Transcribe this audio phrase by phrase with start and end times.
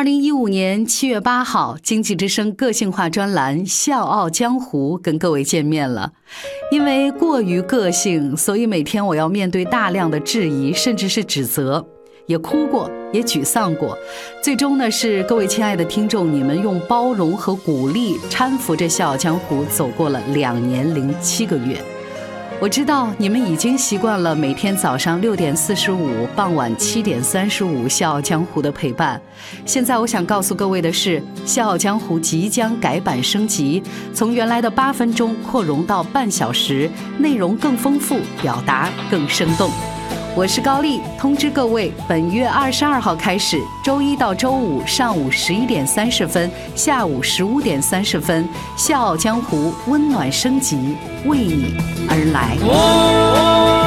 [0.00, 6.10] 二零一五年七月八号，经济之声个性化专栏《笑傲江湖》跟各位见面了。
[6.72, 11.86] 因为过于个性，所以每天我要面对大量的质疑，甚至是指责，
[12.24, 13.94] 也哭过，也沮丧过。
[14.42, 21.76] 最终呢，是各位亲爱的听众，你们用包容和鼓励搀扶着《笑傲江湖》走过了两年零七个月。
[22.60, 29.18] 我知道你们已经习惯了每天早上六点四十五、傍晚七点三十五《笑傲江湖》的陪伴。
[29.64, 39.70] 现在我想告诉各位的是，《笑傲江湖》即将改版升级，从原来的八分钟扩容到半小时，内容更丰富，表达更生动。
[40.36, 48.44] 我是高丽，通知各位，本月二十二号开始，周一到周五上午十一点三十分，下午十五点三十分，
[48.76, 51.74] 《笑傲江湖》温暖升级，为你
[52.08, 53.79] 而来。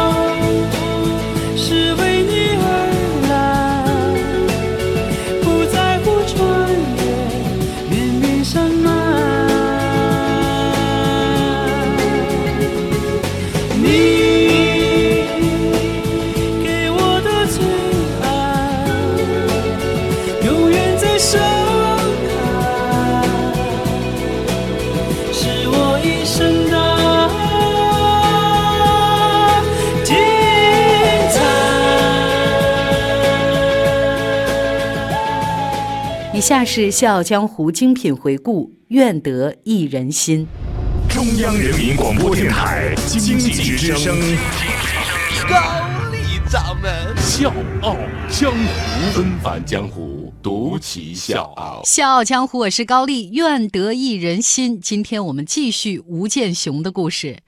[36.54, 40.46] 下是《笑傲江湖》精品回顾，愿得一人心。
[41.10, 44.16] 中央人民广播电台经济之声，
[45.50, 45.58] 高
[46.12, 47.98] 丽掌门笑傲
[48.30, 51.82] 江湖，纷繁江湖，独骑笑傲。
[51.86, 54.80] 笑傲江湖，我是高丽，愿得一人心。
[54.80, 57.40] 今天我们继续吴建雄的故事。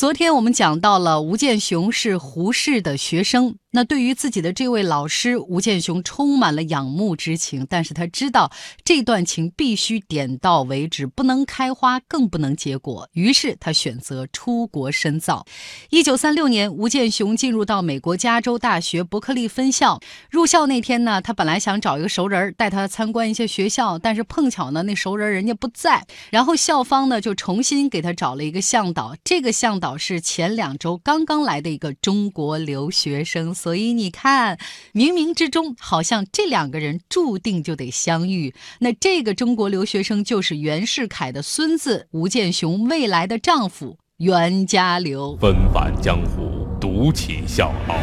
[0.00, 3.56] 昨天我们讲到了吴建雄是胡适的学生。
[3.72, 8.50] 那对于自己的这位老师吴建雄充满了仰慕之情，但是他知道
[8.82, 13.08] 这段情必须点到为止，不能开花，更不能结果。
[13.12, 15.46] 于是他选择出国深造。
[15.90, 20.00] 一九三六年，吴建雄进入到美国加州大学伯克利分校。
[20.30, 26.04] 入校那天呢，他本来想找一个熟人带他参观一些学校，但是碰巧呢，那熟人人家不在。
[26.30, 33.54] 然后校方呢就重新给他找了一个向导，这个向导是前两周刚刚来的一个中国留学生。
[33.54, 34.58] 所以你看，
[34.92, 38.54] 冥冥之中好像这两个人注定就得相遇。
[38.80, 45.36] 那这个中国留学生就是袁世凯的孙子吴建雄未来的丈夫袁家留。
[45.36, 47.96] 纷繁江湖，独起笑傲，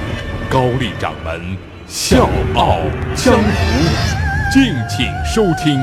[0.49, 2.79] 高丽掌门笑傲
[3.15, 5.79] 江湖，敬请收听。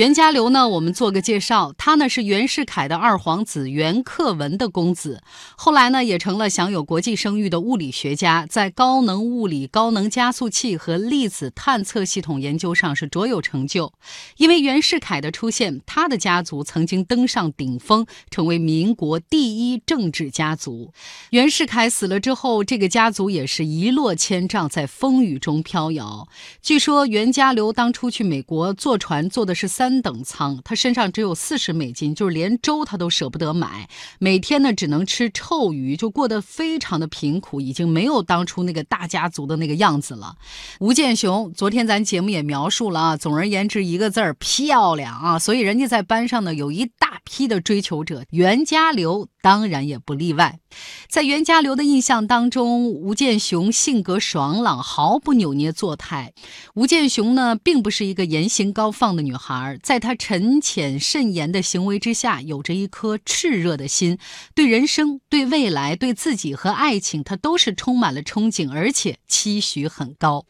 [0.00, 5.22] 袁家骝呢，我们做个介绍，他呢是袁世凯的二皇子袁克文的公子，
[5.58, 13.92] 后来呢也成了享有国际声誉的物理学家，在高能物理、高能加速器和粒子探测系统研究上是卓有成就。
[14.38, 20.94] 因为袁世凯的出现，他的家族曾经登上顶峰，成为民国第一政治家族。
[21.28, 26.26] 袁世凯死了之后，这个家族也是一落千丈，在风雨中飘摇。
[26.62, 29.89] 据说袁家骝当初去美国坐船，坐的是三。
[29.90, 33.88] 三等舱，他身上只有四十美金，就是连粥他都舍不得买，
[34.20, 40.36] 每天呢只能吃臭鱼，就过得非常的贫苦，已经没有当初那个大家族的那个样子了。
[40.78, 50.60] 吴建雄，昨天咱节目也描述了啊，总而言之一个字儿漂亮啊，所以人家在班上呢有一大批的追求者，袁家留当然也不例外。
[51.08, 56.32] 在袁家留的印象当中，吴建雄性格爽朗，毫不扭捏作态。
[56.76, 64.18] 吴建雄呢，并不是一个言行高放的女孩，在他沉潜慎言的行为之下，有着一颗炽热的心，
[64.54, 70.46] 对人生、对未来、对自己和爱情，他都是充满了憧憬，而且期许很高。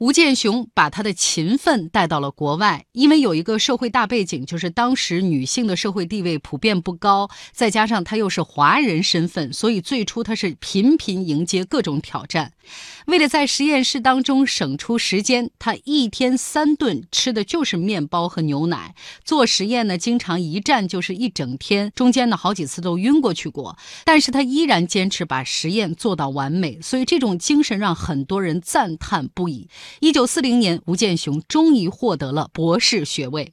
[0.00, 12.54] 吴建雄把他的勤奋带到了国外，因为有一个社会大背景，就是当时女性的社会地位普遍不高，再加上他又是华人身份，所以最初他是频频迎接各种挑战。
[13.08, 18.94] 为了在实验室当中省出时间，他一天三顿吃的就是面包和牛奶。
[19.22, 23.76] 做实验呢，经常一站就是一整天，中间呢好几次都晕过去过。
[24.06, 29.68] 但是他依然坚持把实验做到完美，所以这种精神让很多人赞叹不已。
[29.98, 33.52] 一九四零年，吴健雄终于获得了博士学位。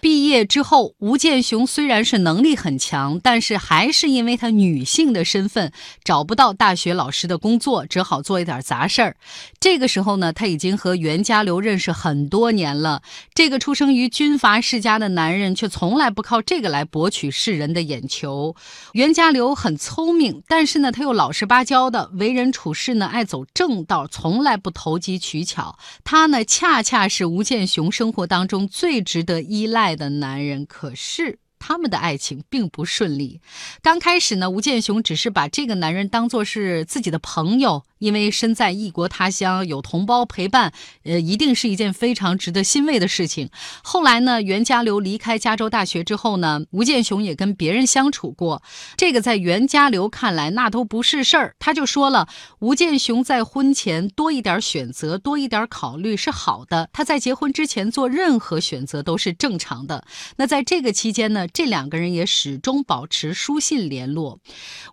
[0.00, 5.72] 毕业之后，吴建雄虽然是能力很强，但是还是因为他女性的身份
[6.04, 9.16] 找不到大学老师的工作，只好做一点杂事儿。
[9.58, 13.02] 这个时候呢，他已经和袁家骝认识很多年了。
[13.34, 18.54] 这个出生于军阀世家的男人，却从来不靠这个来博取世人的眼球。
[18.92, 25.76] 袁家骝很聪明，但是呢，他又老实巴交的，为人处事呢爱走正道，从来不投机取巧。
[26.04, 29.87] 他呢，恰恰是吴建雄生活当中最值得依赖。
[29.88, 31.38] 爱的男人，可是。
[31.60, 33.40] 他们的爱情并不顺利。
[33.82, 40.72] 刚开始呢，吴建雄只是把这个男人当作是自己的朋友，因为身在异国他乡，有同胞陪伴，
[41.04, 43.50] 呃，一定是一件非常值得欣慰的事情。
[43.82, 48.62] 后来呢，袁家流离开加州大学之后呢，吴建雄也跟别人相处过。
[48.96, 52.28] 这个在袁家流看来那都不是事儿，他就说了，
[52.60, 56.88] 吴建雄在婚前多一点选择，多一点考虑是好的。
[56.92, 60.04] 他在结婚之前做任何选择都是正常的。
[60.36, 61.46] 那在这个期间呢？
[61.48, 64.38] 这两个人也始终保持书信联络。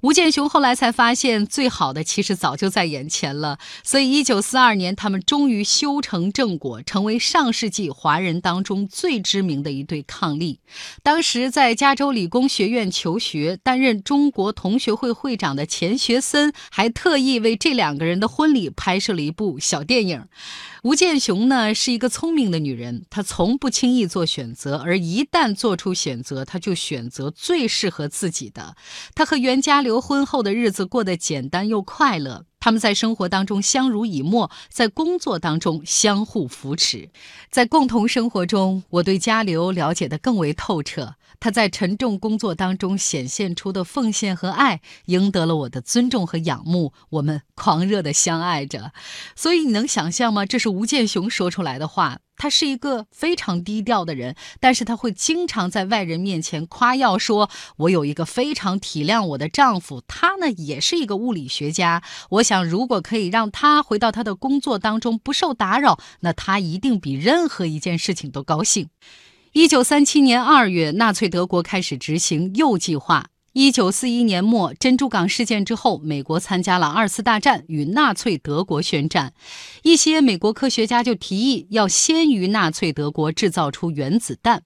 [0.02, 3.60] 吴建雄后来才发现，最好的其实早就在眼前了。
[3.84, 10.58] 所以，一九四二年，他们终于修成正果，成为上世纪华人当中最知名的一对伉俪。
[11.04, 20.26] 当时在加州理工学院求学，担任中国同学会会长的钱学森，还特意为这两个人的婚礼拍摄了一部小电影。
[20.84, 28.76] 吴建雄呢是一个聪明的女人，她从不轻易做选择，而一旦做出选择，她就选择最适合自己的。
[29.16, 32.46] 她和袁家流婚后的日子过得简单又快乐。
[32.66, 37.10] 他们在生活当中相濡以沫，在工作当中相互扶持，
[37.52, 41.14] 在共同生活中，我对家流了解得更为透彻。
[41.40, 46.94] 他在沉重工作当中显现出的奉献和爱，赢得了我的尊重和仰慕。
[47.10, 48.92] 我们狂热的相爱着，
[49.36, 50.46] 所以你能想象吗？
[50.46, 52.20] 这是吴建雄说出来的话。
[52.38, 62.04] 他是一个非常低调的人，但是他会经常在外人面前夸耀说：“我有一个非常体谅我的丈夫，他呢也是一个物理学家。
[62.32, 68.90] 我想，如果可以让他回到他的工作当中不受打扰，那他一定比任何一件事情都高兴。”
[69.56, 73.28] 一九三七年二月，纳粹德国开始执行铀计划。
[73.54, 79.32] 一九四一年末，珍珠港事件之后，美国参加了二次大战，与纳粹德国宣战。
[79.84, 84.64] 一些美国科学家就提议要先于纳粹德国制造出原子弹。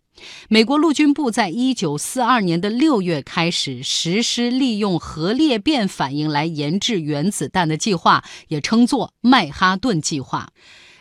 [0.48, 10.50] 美国陆军部在一九四二年的六月开始实施利用核裂变反应来研制原子弹的计划，也称作曼哈顿计划。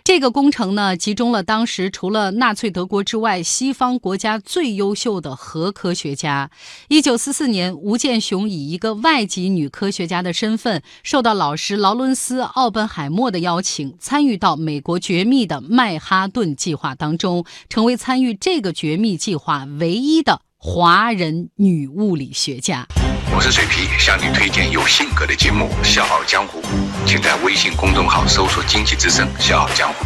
[0.08, 6.50] 这个工程呢，集中了当时除了纳粹德国之外，西方国家最优秀的核科学家。
[6.88, 22.87] 一九四四年，吴健雄以一个外籍女科学家的身份，受到老师劳伦斯·奥本海默的邀请，参与到美国绝密的曼哈顿计划当中，成为参与这个绝密计划唯一的华人女物理学家。
[23.34, 26.60] 我是水皮，向你推荐有性格的节目《笑傲江湖》，
[27.06, 30.04] 请在微信公众号搜索“经济之声笑傲江湖”，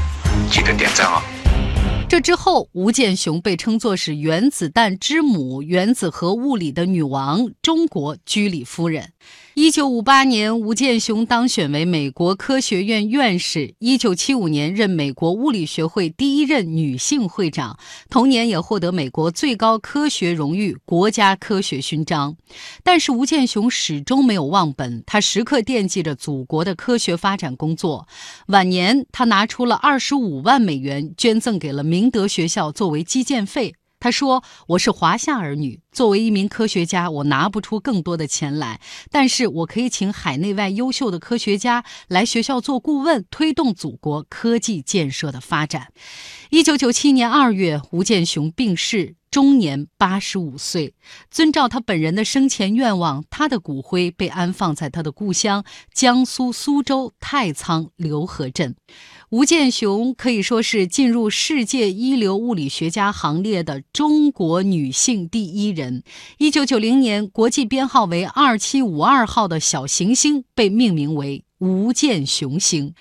[0.50, 1.22] 记得点赞哦。
[2.08, 9.12] 这之后，吴健雄被称作是原子弹之母、原子核物理的女王、中国居里夫人。
[9.54, 13.75] 一九五八年，吴健雄当选为美国科学院院士。
[13.81, 17.78] 一九七五年，任美国物理学会第一任女性会长。
[18.08, 22.34] 同年，也获得美国最高科学荣誉——国家科学勋章。
[22.82, 28.08] 但是，吴健雄始终没有忘本，他时刻惦记着祖国的科学发展工作。
[28.46, 33.75] 晚年，他拿出了二十五万美元，捐赠给了明德学校作为基建费。
[34.02, 38.81] 他说：“我是华夏儿女，作为一名科学家，我拿不出更多的钱来，
[39.12, 45.93] 但是我可以请海内外优秀的科学家来学校做顾问，推动祖国科技建设的发展。”
[46.50, 50.94] 一九九七年二月，吴健雄病逝，终年八十五岁。
[51.28, 58.76] 遵照他本人的生前愿望，他的骨灰被安放在他的故乡江苏苏州太仓浏河镇。
[59.30, 66.02] 吴健雄可以说是进入世界一流物理学家行列的中国女性第一人。
[66.36, 72.94] 一九九零年，国际编号为二七五二号的小行星被命名为吴健雄星。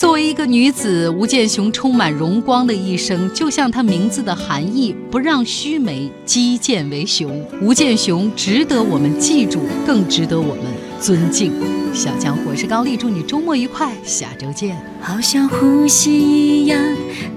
[0.00, 7.46] 作为一个女子，吴建雄充满荣光的一生，就像她名字的含义：不让须眉，击剑为雄。
[7.60, 10.64] 吴建雄值得我们记住，更值得我们
[10.98, 11.52] 尊敬。
[11.92, 14.74] 小江湖是高丽，祝你周末愉快，下周见。
[15.02, 16.80] 好像呼吸一样，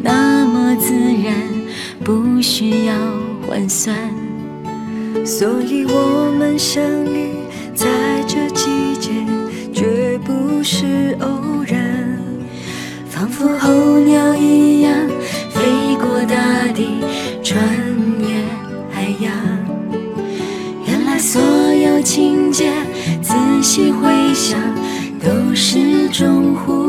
[0.02, 1.36] 那么自然，
[2.02, 2.96] 不需要
[3.46, 3.94] 换算。
[5.26, 6.82] 所以我们相
[7.14, 7.28] 遇
[7.76, 9.10] 在这季节，
[9.74, 11.63] 绝不是偶然。
[13.24, 14.94] 仿佛候鸟一样
[15.50, 17.00] 飞过大地，
[17.42, 17.58] 穿
[18.20, 18.44] 越
[18.92, 19.32] 海洋，
[20.86, 22.70] 原来所有情节
[23.22, 24.60] 仔细回想
[25.22, 26.83] 都是种胡。